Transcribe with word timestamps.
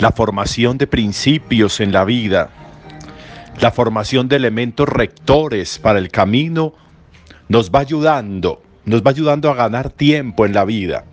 la 0.00 0.12
formación 0.12 0.78
de 0.78 0.86
principios 0.86 1.80
en 1.80 1.92
la 1.92 2.04
vida, 2.04 2.50
la 3.60 3.72
formación 3.72 4.28
de 4.28 4.36
elementos 4.36 4.88
rectores 4.88 5.78
para 5.78 5.98
el 5.98 6.10
camino, 6.10 6.72
nos 7.48 7.70
va 7.70 7.80
ayudando, 7.80 8.62
nos 8.84 9.02
va 9.02 9.10
ayudando 9.10 9.50
a 9.50 9.54
ganar 9.54 9.90
tiempo 9.90 10.46
en 10.46 10.52
la 10.52 10.64
vida. 10.64 11.04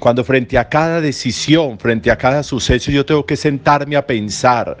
Cuando 0.00 0.24
frente 0.24 0.58
a 0.58 0.68
cada 0.68 1.00
decisión, 1.00 1.78
frente 1.78 2.10
a 2.10 2.16
cada 2.16 2.42
suceso, 2.42 2.90
yo 2.90 3.06
tengo 3.06 3.24
que 3.24 3.36
sentarme 3.36 3.96
a 3.96 4.06
pensar 4.06 4.78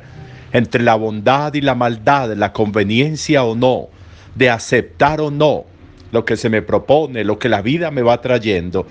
entre 0.52 0.82
la 0.82 0.96
bondad 0.96 1.54
y 1.54 1.60
la 1.60 1.76
maldad, 1.76 2.34
la 2.34 2.52
conveniencia 2.52 3.44
o 3.44 3.54
no, 3.54 3.88
de 4.34 4.50
aceptar 4.50 5.20
o 5.20 5.30
no 5.30 5.64
lo 6.10 6.24
que 6.24 6.36
se 6.36 6.48
me 6.48 6.62
propone, 6.62 7.22
lo 7.22 7.38
que 7.38 7.48
la 7.48 7.62
vida 7.62 7.92
me 7.92 8.02
va 8.02 8.20
trayendo, 8.20 8.86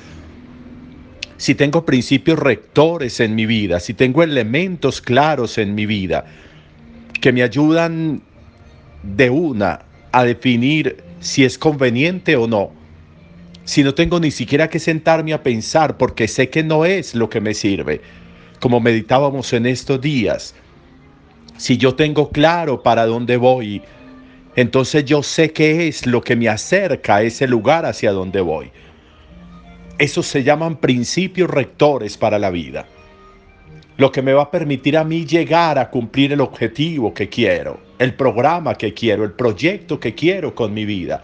si 1.40 1.56
tengo 1.56 1.86
principios 1.86 2.38
rectores 2.38 3.22
en 3.22 3.34
mi 3.34 3.46
vida, 3.46 3.80
si 3.80 3.94
tengo 3.94 4.24
elementos 4.24 5.00
claros 5.00 5.58
en 5.58 5.74
mi 5.74 5.86
vida 5.86 6.26
que 7.22 7.32
me 7.32 7.44
ayudan 7.44 8.22
de 9.04 9.30
una 9.30 9.80
a 10.12 10.26
definir 10.26 11.02
si 11.22 11.46
es 11.46 11.58
conveniente 11.58 12.36
o 12.36 12.46
no, 12.46 12.72
si 13.64 13.84
no 13.84 13.94
tengo 13.94 14.20
ni 14.20 14.32
siquiera 14.32 14.70
que 14.70 14.80
sentarme 14.80 15.32
a 15.32 15.42
pensar 15.42 15.96
porque 15.96 16.28
sé 16.28 16.50
que 16.50 16.62
no 16.62 16.84
es 16.84 17.16
lo 17.16 17.30
que 17.30 17.40
me 17.40 17.54
sirve, 17.54 18.02
como 18.60 18.82
meditábamos 18.82 19.54
en 19.54 19.66
estos 19.66 20.02
días, 20.02 20.54
si 21.56 21.78
yo 21.78 21.96
tengo 21.96 22.32
claro 22.32 22.84
para 22.84 23.06
dónde 23.06 23.38
voy, 23.38 23.82
entonces 24.58 25.06
yo 25.06 25.24
sé 25.24 25.54
qué 25.54 25.88
es 25.88 26.06
lo 26.06 26.22
que 26.22 26.36
me 26.36 26.50
acerca 26.50 27.16
a 27.16 27.22
ese 27.22 27.48
lugar 27.48 27.86
hacia 27.86 28.12
donde 28.12 28.42
voy. 28.42 28.72
Esos 30.00 30.28
se 30.28 30.44
llaman 30.44 30.78
principios 30.78 31.50
rectores 31.50 32.18
para 32.18 32.40
la 32.40 32.50
vida. 32.50 32.86
Lo 33.98 34.14
que 34.14 34.22
me 34.22 34.32
va 34.32 34.44
a 34.44 34.52
permitir 34.52 34.98
a 34.98 35.04
mí 35.04 35.26
llegar 35.26 35.78
a 35.78 35.90
cumplir 35.90 36.32
el 36.32 36.40
objetivo 36.40 37.14
que 37.14 37.28
quiero, 37.28 37.82
el 38.00 38.14
programa 38.14 38.76
que 38.76 38.94
quiero, 38.94 39.26
el 39.26 39.34
proyecto 39.34 40.00
que 40.00 40.16
quiero 40.16 40.56
con 40.56 40.74
mi 40.74 40.86
vida. 40.86 41.22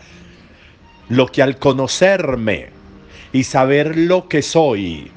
Lo 1.07 1.27
que 1.27 1.41
al 1.41 1.57
conocerme 1.57 2.67
y 3.31 3.43
saber 3.43 3.97
lo 3.97 4.27
que 4.27 4.41
soy, 4.41 5.09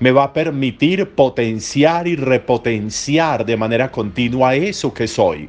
me 0.00 0.10
va 0.10 0.24
a 0.24 0.32
permitir 0.32 1.10
potenciar 1.10 2.08
y 2.08 2.16
repotenciar 2.16 3.46
de 3.46 3.56
manera 3.56 3.92
continua 3.92 4.56
eso 4.56 4.92
que 4.92 5.06
soy. 5.06 5.48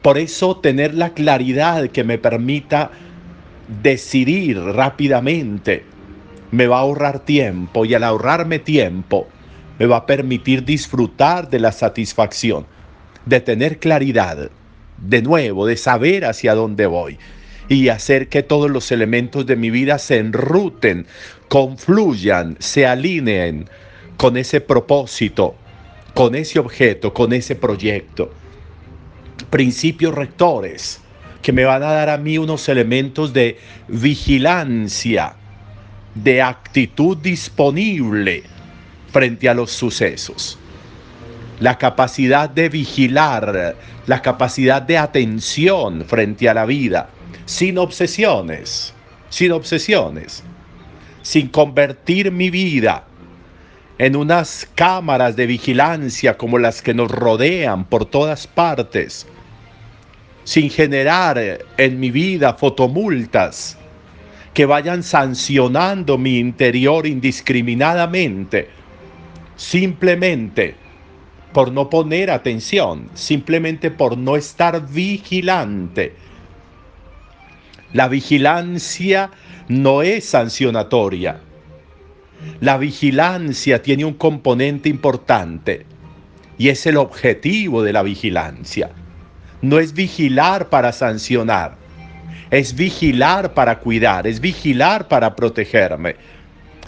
Por 0.00 0.18
eso 0.18 0.56
tener 0.56 0.94
la 0.94 1.10
claridad 1.10 1.88
que 1.90 2.02
me 2.02 2.18
permita 2.18 2.90
decidir 3.68 4.60
rápidamente 4.60 5.84
me 6.50 6.66
va 6.66 6.78
a 6.78 6.80
ahorrar 6.80 7.20
tiempo 7.20 7.84
y 7.84 7.94
al 7.94 8.04
ahorrarme 8.04 8.58
tiempo 8.58 9.28
me 9.78 9.86
va 9.86 9.98
a 9.98 10.06
permitir 10.06 10.64
disfrutar 10.64 11.48
de 11.48 11.58
la 11.58 11.72
satisfacción, 11.72 12.66
de 13.24 13.40
tener 13.40 13.78
claridad, 13.78 14.50
de 14.98 15.22
nuevo, 15.22 15.66
de 15.66 15.76
saber 15.76 16.24
hacia 16.24 16.54
dónde 16.54 16.86
voy 16.86 17.18
y 17.68 17.88
hacer 17.88 18.28
que 18.28 18.42
todos 18.42 18.70
los 18.70 18.92
elementos 18.92 19.46
de 19.46 19.56
mi 19.56 19.70
vida 19.70 19.98
se 19.98 20.18
enruten, 20.18 21.06
confluyan, 21.48 22.56
se 22.58 22.86
alineen 22.86 23.68
con 24.16 24.36
ese 24.36 24.60
propósito, 24.60 25.54
con 26.14 26.34
ese 26.34 26.58
objeto, 26.58 27.14
con 27.14 27.32
ese 27.32 27.56
proyecto. 27.56 28.30
Principios 29.50 30.14
rectores 30.14 31.01
que 31.42 31.52
me 31.52 31.64
van 31.64 31.82
a 31.82 31.92
dar 31.92 32.08
a 32.08 32.16
mí 32.16 32.38
unos 32.38 32.68
elementos 32.68 33.32
de 33.32 33.58
vigilancia, 33.88 35.34
de 36.14 36.40
actitud 36.40 37.16
disponible 37.18 38.44
frente 39.10 39.48
a 39.48 39.54
los 39.54 39.72
sucesos. 39.72 40.58
La 41.60 41.76
capacidad 41.78 42.48
de 42.48 42.68
vigilar, 42.68 43.76
la 44.06 44.22
capacidad 44.22 44.80
de 44.82 44.98
atención 44.98 46.04
frente 46.06 46.48
a 46.48 46.54
la 46.54 46.64
vida, 46.64 47.10
sin 47.44 47.78
obsesiones, 47.78 48.94
sin 49.28 49.52
obsesiones, 49.52 50.42
sin 51.22 51.48
convertir 51.48 52.32
mi 52.32 52.50
vida 52.50 53.04
en 53.98 54.16
unas 54.16 54.68
cámaras 54.74 55.36
de 55.36 55.46
vigilancia 55.46 56.36
como 56.36 56.58
las 56.58 56.82
que 56.82 56.94
nos 56.94 57.10
rodean 57.10 57.84
por 57.84 58.04
todas 58.04 58.46
partes, 58.46 59.26
sin 60.44 60.70
generar 60.70 61.64
en 61.76 62.00
mi 62.00 62.10
vida 62.10 62.54
fotomultas 62.54 63.78
que 64.54 64.66
vayan 64.66 65.02
sancionando 65.02 66.18
mi 66.18 66.38
interior 66.38 67.06
indiscriminadamente, 67.06 68.68
simplemente 69.56 70.74
por 71.52 71.72
no 71.72 71.88
poner 71.88 72.30
atención, 72.30 73.08
simplemente 73.14 73.90
por 73.90 74.18
no 74.18 74.36
estar 74.36 74.86
vigilante. 74.88 76.14
La 77.92 78.08
vigilancia 78.08 79.30
no 79.68 80.02
es 80.02 80.24
sancionatoria. 80.24 81.40
La 82.60 82.76
vigilancia 82.76 83.82
tiene 83.82 84.04
un 84.04 84.14
componente 84.14 84.88
importante 84.88 85.86
y 86.58 86.68
es 86.68 86.84
el 86.86 86.96
objetivo 86.96 87.82
de 87.82 87.92
la 87.92 88.02
vigilancia 88.02 88.90
no 89.62 89.78
es 89.78 89.94
vigilar 89.94 90.68
para 90.68 90.92
sancionar, 90.92 91.76
es 92.50 92.74
vigilar 92.74 93.54
para 93.54 93.78
cuidar, 93.78 94.26
es 94.26 94.40
vigilar 94.40 95.08
para 95.08 95.34
protegerme. 95.34 96.16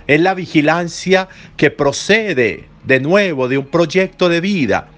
Es 0.07 0.21
la 0.21 0.35
vigilancia 0.35 1.29
que 1.57 1.71
procede 1.71 2.65
de 2.85 3.01
nuevo 3.01 3.49
de 3.49 3.57
un 3.57 3.67
proyecto 3.67 4.29
de 4.29 4.43
vida. 4.43 4.89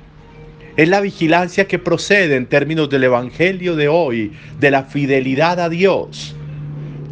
Es 0.77 0.89
la 0.89 1.01
vigilancia 1.01 1.69
que 1.69 1.79
procede 1.79 2.35
en 2.35 2.47
términos 2.47 2.91
del 2.91 3.05
Evangelio 3.05 3.77
de 3.77 3.89
hoy, 3.89 4.33
de 4.59 4.71
la 4.71 4.83
fidelidad 4.83 5.61
a 5.61 5.69
Dios, 5.69 6.35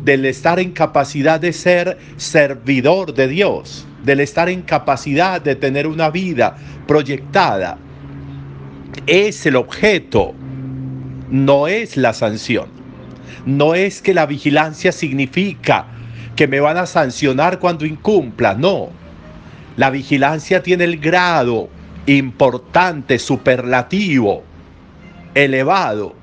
del 0.03 0.25
estar 0.25 0.59
en 0.59 0.73
capacidad 0.73 1.39
de 1.39 1.53
ser 1.53 1.99
servidor 2.17 3.15
de 3.15 3.29
Dios, 3.29 3.87
del 4.03 4.21
estar 4.21 4.49
en 4.49 4.63
capacidad 4.63 5.41
de 5.41 5.55
tener 5.55 5.87
una 5.87 6.11
vida 6.11 6.57
proyectada. 6.87 7.79
Es 9.07 9.47
el 9.47 9.57
objeto 9.57 10.35
no 11.35 11.67
es 11.67 11.97
la 11.97 12.13
sanción. 12.13 12.69
No 13.45 13.75
es 13.75 14.01
que 14.01 14.15
la 14.15 14.25
vigilancia 14.25 14.93
significa 14.93 15.87
que 16.37 16.47
me 16.47 16.61
van 16.61 16.77
a 16.77 16.87
sancionar 16.87 17.59
cuando 17.59 17.85
incumpla, 17.85 18.55
no. 18.55 18.91
La 19.77 19.91
vigilancia 19.91 20.63
tiene 20.63 20.85
el 20.85 21.01
grado 21.01 21.69
importante, 22.07 23.19
superlativo, 23.19 24.45
elevado, 25.35 26.15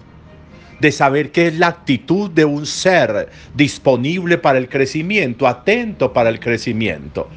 de 0.80 0.94
saber 0.94 1.34
que 1.34 1.48
es 1.48 1.60
la 1.60 1.68
actitud 1.68 2.32
de 2.32 2.46
un 2.46 2.66
ser 2.66 3.32
disponible 3.54 4.38
para 4.38 4.60
el 4.60 4.70
crecimiento, 4.70 5.46
atento 5.46 6.14
para 6.14 6.30
el 6.30 6.40
crecimiento. 6.40 7.28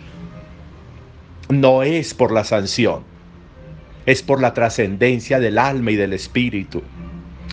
No 1.49 1.83
es 1.83 2.15
por 2.15 2.31
la 2.31 2.45
sanción, 2.45 3.03
es 4.07 4.23
por 4.23 4.41
la 4.41 4.55
trascendencia 4.55 5.41
del 5.41 5.59
alma 5.59 5.91
y 5.91 5.97
del 5.97 6.13
espíritu. 6.13 6.81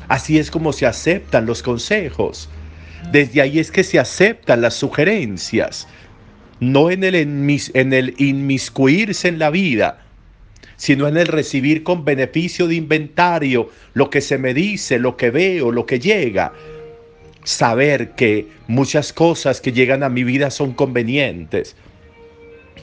Así 0.08 0.38
es 0.38 0.52
como 0.52 0.74
se 0.74 0.86
aceptan 0.86 1.46
los 1.46 1.64
consejos. 1.64 2.50
Desde 3.12 3.42
ahí 3.42 3.60
es 3.60 3.72
que 3.72 3.84
se 3.84 4.00
aceptan 4.00 4.62
las 4.62 4.76
sugerencias, 4.76 5.88
no 6.60 6.92
en 6.92 7.04
el, 7.04 7.16
en 7.16 7.94
el 7.94 8.14
inmiscuirse 8.18 9.28
en 9.28 9.40
la 9.40 9.50
vida, 9.50 10.06
sino 10.76 11.08
en 11.08 11.18
el 11.18 11.28
recibir 11.28 11.84
con 11.84 12.06
beneficio 12.06 12.68
de 12.68 12.76
inventario 12.76 13.70
lo 13.94 14.10
que 14.10 14.22
se 14.22 14.38
me 14.38 14.54
dice, 14.54 15.00
lo 15.00 15.18
que 15.18 15.32
veo, 15.32 15.72
lo 15.72 15.86
que 15.86 16.00
llega. 16.00 16.54
Saber 17.44 18.12
que 18.12 18.48
muchas 18.68 19.14
cosas 19.14 19.62
que 19.62 19.72
llegan 19.72 20.04
a 20.04 20.10
mi 20.10 20.24
vida 20.24 20.52
son 20.52 20.74
convenientes. 20.74 21.76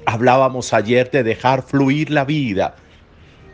Hablábamos 0.07 0.73
ayer 0.73 1.11
de 1.11 1.23
dejar 1.23 1.63
fluir 1.63 2.11
la 2.11 2.25
vida. 2.25 2.77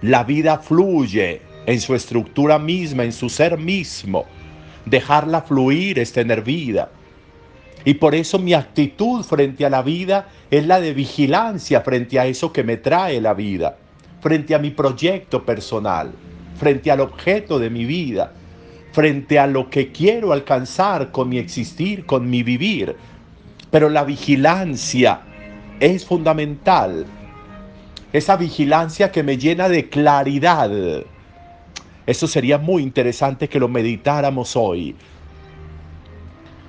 La 0.01 0.25
vida 0.25 0.59
fluye 0.59 1.41
en 1.67 1.81
su 1.81 1.95
estructura 1.95 2.59
misma, 2.59 3.05
en 3.05 3.13
su 3.13 3.29
ser 3.29 3.59
mismo. 3.59 4.25
Dejarla 4.85 5.43
fluir 5.43 5.99
es 5.99 6.13
tener 6.13 6.43
vida. 6.43 6.91
Y 7.85 7.95
por 7.95 8.15
eso 8.15 8.39
mi 8.39 8.55
actitud 8.55 9.23
frente 9.25 9.67
a 9.67 9.71
la 9.71 9.83
vida 9.83 10.29
es 10.51 10.67
la 10.67 10.81
de 10.81 10.95
vigilancia 10.95 11.83
frente 11.83 12.19
a 12.19 12.27
eso 12.27 12.53
que 12.53 12.65
me 12.65 12.79
trae 12.79 13.21
la 13.21 13.35
vida, 13.35 13.77
frente 14.21 14.55
a 14.55 14.59
mi 14.59 14.71
proyecto 14.71 15.45
personal, 15.45 16.13
frente 16.57 16.91
al 16.91 17.01
objeto 17.01 17.59
de 17.59 17.69
mi 17.69 17.85
vida, 17.85 18.33
frente 18.93 19.39
a 19.39 19.47
lo 19.47 19.69
que 19.69 19.93
quiero 19.93 20.33
alcanzar 20.33 21.11
con 21.11 21.29
mi 21.29 21.39
existir, 21.39 22.07
con 22.07 22.31
mi 22.31 22.43
vivir. 22.43 22.97
Pero 23.71 23.91
la 23.91 24.05
vigilancia 24.05 25.21
es 25.81 26.07
fundamental. 26.07 27.05
Esa 28.15 28.37
vigilancia 28.37 29.11
que 29.11 29.23
me 29.23 29.37
llena 29.37 29.69
de 29.69 29.91
claridad, 29.91 30.71
eso 32.07 32.27
sería 32.27 32.59
muy 32.59 32.83
interesante 32.83 33.49
que 33.49 33.59
lo 33.59 33.69
meditáramos 33.69 34.57
hoy. 34.57 34.95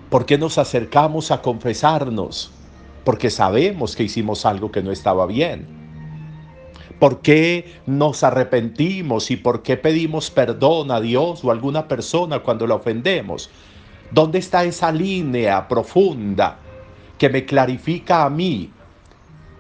¿Por 0.10 0.26
qué 0.26 0.38
nos 0.38 0.58
acercamos 0.58 1.32
a 1.32 1.42
confesarnos? 1.42 2.52
Porque 3.04 3.30
sabemos 3.30 3.96
que 3.96 4.04
hicimos 4.04 4.46
algo 4.46 4.72
que 4.72 4.82
no 4.82 4.92
estaba 4.92 5.26
bien. 5.26 5.68
¿Por 7.00 7.22
qué 7.22 7.74
nos 7.86 8.24
arrepentimos 8.24 9.30
y 9.30 9.36
por 9.36 9.62
qué 9.62 9.76
pedimos 9.76 10.32
perdón 10.32 10.92
a 10.92 11.02
Dios 11.02 11.44
o 11.44 11.50
a 11.50 11.54
alguna 11.54 11.88
persona 11.88 12.40
cuando 12.40 12.66
la 12.66 12.76
ofendemos? 12.76 13.50
¿Dónde 14.12 14.40
está 14.40 14.64
esa 14.64 14.92
línea 14.92 15.68
profunda 15.68 16.60
que 17.18 17.28
me 17.28 17.44
clarifica 17.46 18.24
a 18.24 18.30
mí? 18.30 18.72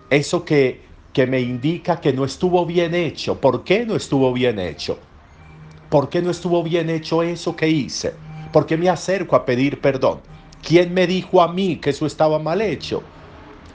Eso 0.10 0.45
que, 0.45 0.81
que 1.12 1.27
me 1.27 1.42
indica 1.42 2.00
que 2.00 2.13
no 2.13 2.24
estuvo 2.24 2.66
bien 2.66 2.95
hecho. 2.95 3.42
¿Por 3.42 3.66
qué 3.66 3.86
no 3.86 3.98
estuvo 3.98 4.31
bien 4.31 4.57
hecho? 4.57 4.98
¿Por 5.95 6.09
qué 6.09 6.21
no 6.21 6.30
estuvo 6.30 6.62
bien 6.62 6.89
hecho 6.89 7.24
eso 7.24 7.56
que 7.56 7.69
hice? 7.69 8.15
¿Por 8.51 8.65
qué 8.65 8.75
me 8.75 8.89
acerco 8.89 9.33
a 9.33 9.45
pedir 9.45 9.80
perdón? 9.80 10.19
¿Quién 10.62 10.94
me 10.94 11.07
dijo 11.07 11.42
a 11.42 11.53
mí 11.53 11.77
que 11.77 11.92
eso 11.92 12.06
estaba 12.06 12.38
mal 12.38 12.59
hecho? 12.59 13.01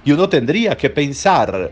Y 0.04 0.12
uno 0.12 0.28
tendría 0.28 0.76
que 0.76 0.90
pensar, 0.90 1.70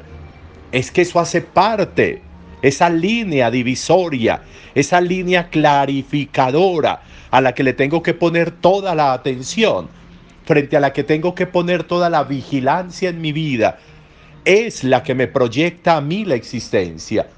es 0.73 0.91
que 0.91 1.03
eso 1.03 1.21
hace 1.21 1.43
parte, 1.43 2.23
esa 2.62 2.89
línea 2.89 3.50
divisoria, 3.50 4.41
esa 4.75 5.03
línea 5.03 5.50
clarificadora 5.50 7.03
a 7.31 7.43
la 7.43 7.53
que 7.53 7.62
le 7.62 7.75
tengo 7.75 8.03
que 8.03 8.15
poner 8.15 8.51
toda 8.51 8.94
la 8.94 9.12
atención, 9.12 9.91
frente 10.47 10.79
a 10.79 10.81
la 10.81 10.94
que 10.94 11.05
tengo 11.05 11.35
que 11.35 11.47
poner 11.47 11.85
toda 11.85 12.09
la 12.09 12.25
vigilancia 12.25 13.11
en 13.11 13.21
mi 13.21 13.33
vida, 13.33 13.81
es 14.47 14.83
la 14.83 15.03
que 15.03 15.15
me 15.15 15.27
proyecta 15.27 15.99
a 15.99 16.01
mí 16.01 16.25
la 16.25 16.37
existencia, 16.37 17.29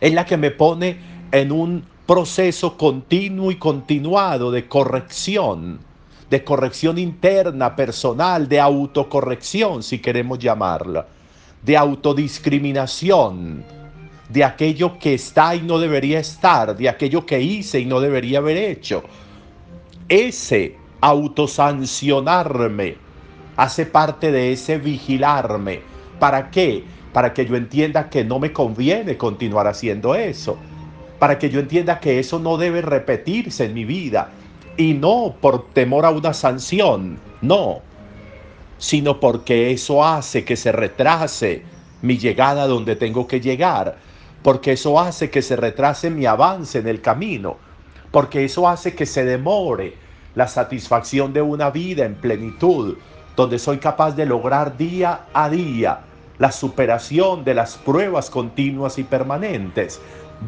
es 0.00 0.14
la 0.14 0.24
que 0.24 0.36
me 0.36 0.52
pone 0.52 1.10
en 1.32 1.50
un 1.50 1.90
proceso 2.06 2.76
continuo 2.76 3.50
y 3.50 3.56
continuado 3.56 4.50
de 4.50 4.68
corrección, 4.68 5.78
de 6.28 6.44
corrección 6.44 6.98
interna, 6.98 7.76
personal, 7.76 8.48
de 8.48 8.60
autocorrección, 8.60 9.82
si 9.82 9.98
queremos 9.98 10.38
llamarla 10.38 11.06
de 11.62 11.76
autodiscriminación, 11.76 13.64
de 14.28 14.44
aquello 14.44 14.98
que 14.98 15.14
está 15.14 15.54
y 15.54 15.62
no 15.62 15.78
debería 15.78 16.18
estar, 16.18 16.76
de 16.76 16.88
aquello 16.88 17.24
que 17.24 17.40
hice 17.40 17.78
y 17.80 17.86
no 17.86 18.00
debería 18.00 18.38
haber 18.38 18.56
hecho. 18.56 19.04
Ese 20.08 20.76
autosancionarme 21.00 22.96
hace 23.56 23.86
parte 23.86 24.32
de 24.32 24.52
ese 24.52 24.78
vigilarme. 24.78 25.82
¿Para 26.18 26.50
qué? 26.50 26.82
Para 27.12 27.32
que 27.32 27.46
yo 27.46 27.54
entienda 27.56 28.10
que 28.10 28.24
no 28.24 28.40
me 28.40 28.52
conviene 28.52 29.16
continuar 29.16 29.68
haciendo 29.68 30.14
eso. 30.14 30.56
Para 31.22 31.38
que 31.38 31.50
yo 31.50 31.60
entienda 31.60 32.00
que 32.00 32.18
eso 32.18 32.40
no 32.40 32.56
debe 32.56 32.82
repetirse 32.82 33.66
en 33.66 33.74
mi 33.74 33.84
vida. 33.84 34.30
Y 34.76 34.94
no 34.94 35.36
por 35.40 35.68
temor 35.68 36.04
a 36.04 36.10
una 36.10 36.34
sanción. 36.34 37.16
No, 37.40 37.80
sino 38.76 39.20
porque 39.20 39.70
eso 39.70 40.04
hace 40.04 40.44
que 40.44 40.56
se 40.56 40.72
retrase 40.72 41.62
mi 42.00 42.18
llegada 42.18 42.66
donde 42.66 42.96
tengo 42.96 43.28
que 43.28 43.40
llegar, 43.40 43.98
porque 44.42 44.72
eso 44.72 44.98
hace 44.98 45.30
que 45.30 45.42
se 45.42 45.54
retrase 45.54 46.10
mi 46.10 46.26
avance 46.26 46.80
en 46.80 46.88
el 46.88 47.00
camino, 47.00 47.56
porque 48.10 48.44
eso 48.44 48.68
hace 48.68 48.96
que 48.96 49.06
se 49.06 49.24
demore 49.24 49.94
la 50.34 50.48
satisfacción 50.48 51.32
de 51.32 51.42
una 51.42 51.70
vida 51.70 52.04
en 52.04 52.16
plenitud, 52.16 52.96
donde 53.36 53.60
soy 53.60 53.78
capaz 53.78 54.16
de 54.16 54.26
lograr 54.26 54.76
día 54.76 55.26
a 55.32 55.48
día 55.48 56.00
la 56.38 56.52
superación 56.52 57.44
de 57.44 57.54
las 57.54 57.76
pruebas 57.76 58.30
continuas 58.30 58.98
y 58.98 59.04
permanentes, 59.04 60.00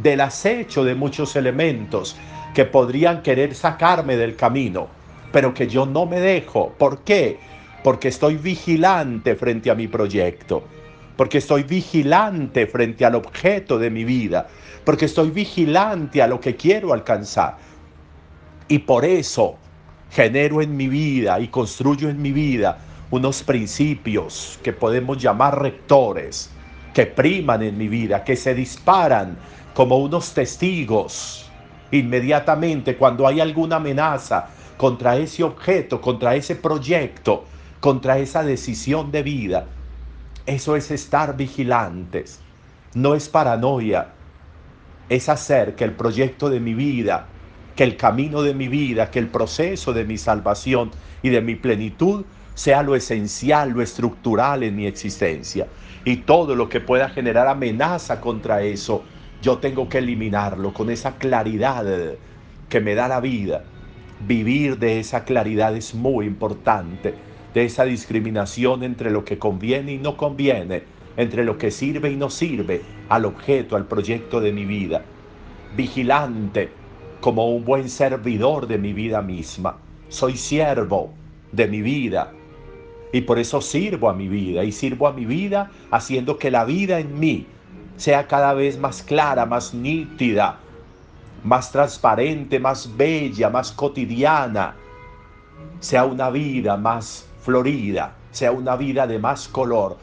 del 0.02 0.20
acecho 0.20 0.84
de 0.84 0.94
muchos 0.94 1.36
elementos 1.36 2.16
que 2.54 2.64
podrían 2.64 3.22
querer 3.22 3.54
sacarme 3.54 4.16
del 4.16 4.36
camino, 4.36 4.88
pero 5.32 5.54
que 5.54 5.66
yo 5.68 5.86
no 5.86 6.06
me 6.06 6.20
dejo. 6.20 6.72
¿Por 6.78 7.02
qué? 7.02 7.38
porque 7.84 8.08
estoy 8.08 8.36
vigilante 8.36 9.36
frente 9.36 9.70
a 9.70 9.74
mi 9.74 9.88
proyecto, 9.88 10.64
porque 11.16 11.36
estoy 11.36 11.64
vigilante 11.64 12.66
frente 12.66 13.04
al 13.04 13.14
objeto 13.14 13.78
de 13.78 13.90
mi 13.90 14.04
vida, 14.04 14.48
porque 14.86 15.04
estoy 15.04 15.30
vigilante 15.30 16.22
a 16.22 16.26
lo 16.26 16.40
que 16.40 16.56
quiero 16.56 16.94
alcanzar. 16.94 17.58
Y 18.68 18.78
por 18.78 19.04
eso 19.04 19.58
genero 20.10 20.62
en 20.62 20.74
mi 20.74 20.88
vida 20.88 21.38
y 21.38 21.48
construyo 21.48 22.08
en 22.08 22.22
mi 22.22 22.32
vida 22.32 22.78
unos 23.10 23.42
principios 23.42 24.58
que 24.62 24.72
podemos 24.72 25.18
llamar 25.18 25.60
rectores, 25.60 26.50
que 26.92 27.06
priman 27.06 27.62
en 27.62 27.76
mi 27.76 27.88
vida, 27.88 28.24
que 28.24 28.36
se 28.36 28.54
disparan 28.54 29.36
como 29.74 29.98
unos 29.98 30.32
testigos 30.32 31.50
inmediatamente 31.90 32.96
cuando 32.96 33.26
hay 33.26 33.40
alguna 33.40 33.76
amenaza 33.76 34.48
contra 34.76 35.16
ese 35.16 35.42
objeto, 35.42 36.00
contra 36.00 36.34
ese 36.34 36.56
proyecto, 36.56 37.44
contra 37.80 38.18
esa 38.18 38.42
decisión 38.42 39.10
de 39.12 39.22
vida. 39.22 39.66
Eso 40.46 40.76
es 40.76 40.90
estar 40.90 41.36
vigilantes. 41.36 42.40
No 42.94 43.14
es 43.14 43.28
paranoia. 43.28 44.08
Es 45.08 45.28
hacer 45.28 45.74
que 45.74 45.84
el 45.84 45.92
proyecto 45.92 46.48
de 46.48 46.60
mi 46.60 46.74
vida, 46.74 47.26
que 47.76 47.84
el 47.84 47.96
camino 47.96 48.42
de 48.42 48.54
mi 48.54 48.68
vida, 48.68 49.10
que 49.10 49.18
el 49.18 49.28
proceso 49.28 49.92
de 49.92 50.04
mi 50.04 50.18
salvación 50.18 50.90
y 51.22 51.28
de 51.30 51.40
mi 51.40 51.54
plenitud 51.54 52.24
sea 52.54 52.82
lo 52.82 52.94
esencial, 52.94 53.70
lo 53.70 53.82
estructural 53.82 54.62
en 54.62 54.76
mi 54.76 54.86
existencia. 54.86 55.66
Y 56.04 56.18
todo 56.18 56.54
lo 56.54 56.68
que 56.68 56.80
pueda 56.80 57.08
generar 57.08 57.48
amenaza 57.48 58.20
contra 58.20 58.62
eso, 58.62 59.02
yo 59.42 59.58
tengo 59.58 59.88
que 59.88 59.98
eliminarlo 59.98 60.72
con 60.72 60.90
esa 60.90 61.16
claridad 61.16 61.84
que 62.68 62.80
me 62.80 62.94
da 62.94 63.08
la 63.08 63.20
vida. 63.20 63.64
Vivir 64.26 64.78
de 64.78 65.00
esa 65.00 65.24
claridad 65.24 65.76
es 65.76 65.94
muy 65.94 66.26
importante 66.26 67.14
de 67.52 67.64
esa 67.64 67.84
discriminación 67.84 68.82
entre 68.82 69.10
lo 69.10 69.24
que 69.24 69.38
conviene 69.38 69.92
y 69.92 69.98
no 69.98 70.16
conviene, 70.16 70.82
entre 71.16 71.44
lo 71.44 71.58
que 71.58 71.70
sirve 71.70 72.10
y 72.10 72.16
no 72.16 72.30
sirve 72.30 72.82
al 73.08 73.24
objeto, 73.24 73.76
al 73.76 73.86
proyecto 73.86 74.40
de 74.40 74.52
mi 74.52 74.64
vida. 74.64 75.02
Vigilante 75.76 76.70
como 77.20 77.48
un 77.48 77.64
buen 77.64 77.88
servidor 77.88 78.66
de 78.66 78.78
mi 78.78 78.92
vida 78.92 79.22
misma. 79.22 79.78
Soy 80.08 80.36
siervo 80.36 81.12
de 81.52 81.68
mi 81.68 81.80
vida 81.80 82.32
y 83.12 83.22
por 83.22 83.38
eso 83.38 83.60
sirvo 83.60 84.08
a 84.08 84.14
mi 84.14 84.28
vida 84.28 84.64
y 84.64 84.72
sirvo 84.72 85.06
a 85.06 85.12
mi 85.12 85.24
vida 85.24 85.70
haciendo 85.90 86.38
que 86.38 86.50
la 86.50 86.64
vida 86.64 86.98
en 86.98 87.18
mí 87.18 87.46
sea 87.96 88.26
cada 88.26 88.54
vez 88.54 88.78
más 88.78 89.02
clara, 89.02 89.46
más 89.46 89.72
nítida, 89.74 90.58
más 91.44 91.70
transparente, 91.70 92.58
más 92.58 92.96
bella, 92.96 93.50
más 93.50 93.70
cotidiana, 93.70 94.74
sea 95.80 96.04
una 96.04 96.30
vida 96.30 96.76
más 96.76 97.26
florida, 97.42 98.14
sea 98.30 98.52
una 98.52 98.74
vida 98.76 99.06
de 99.06 99.18
más 99.18 99.48
color. 99.48 99.98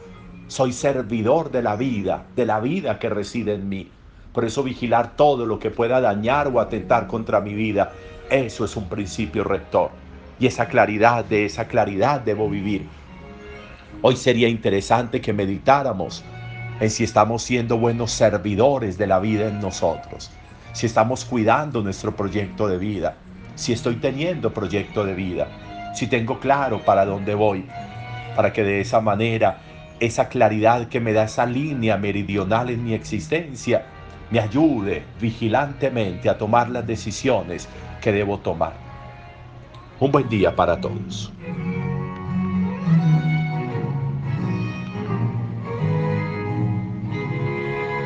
Soy 0.46 0.72
servidor 0.72 1.50
de 1.50 1.62
la 1.62 1.76
vida, 1.76 2.26
de 2.36 2.46
la 2.46 2.60
vida 2.60 2.98
que 2.98 3.08
reside 3.08 3.54
en 3.54 3.68
mí. 3.68 3.90
Por 4.32 4.44
eso 4.44 4.62
vigilar 4.62 5.16
todo 5.16 5.44
lo 5.44 5.58
que 5.58 5.70
pueda 5.70 6.00
dañar 6.00 6.48
o 6.48 6.60
atentar 6.60 7.06
contra 7.06 7.40
mi 7.40 7.54
vida, 7.54 7.92
eso 8.30 8.64
es 8.64 8.76
un 8.76 8.88
principio 8.88 9.44
rector. 9.44 9.90
Y 10.38 10.46
esa 10.46 10.66
claridad, 10.66 11.24
de 11.24 11.44
esa 11.44 11.68
claridad 11.68 12.20
debo 12.20 12.48
vivir. 12.48 12.86
Hoy 14.00 14.16
sería 14.16 14.48
interesante 14.48 15.20
que 15.20 15.32
meditáramos 15.32 16.24
en 16.80 16.90
si 16.90 17.04
estamos 17.04 17.42
siendo 17.42 17.78
buenos 17.78 18.10
servidores 18.10 18.98
de 18.98 19.06
la 19.06 19.20
vida 19.20 19.46
en 19.46 19.60
nosotros, 19.60 20.30
si 20.72 20.86
estamos 20.86 21.24
cuidando 21.24 21.82
nuestro 21.82 22.16
proyecto 22.16 22.66
de 22.66 22.78
vida, 22.78 23.16
si 23.54 23.72
estoy 23.72 23.96
teniendo 23.96 24.52
proyecto 24.52 25.04
de 25.04 25.14
vida 25.14 25.46
si 25.92 26.06
tengo 26.06 26.40
claro 26.40 26.80
para 26.80 27.04
dónde 27.04 27.34
voy, 27.34 27.66
para 28.34 28.52
que 28.52 28.64
de 28.64 28.80
esa 28.80 29.00
manera 29.00 29.58
esa 30.00 30.28
claridad 30.28 30.88
que 30.88 31.00
me 31.00 31.12
da 31.12 31.24
esa 31.24 31.46
línea 31.46 31.96
meridional 31.96 32.70
en 32.70 32.82
mi 32.82 32.94
existencia 32.94 33.84
me 34.30 34.40
ayude 34.40 35.04
vigilantemente 35.20 36.28
a 36.28 36.38
tomar 36.38 36.70
las 36.70 36.86
decisiones 36.86 37.68
que 38.00 38.12
debo 38.12 38.38
tomar. 38.38 38.72
Un 40.00 40.10
buen 40.10 40.28
día 40.28 40.54
para 40.54 40.80
todos. 40.80 41.32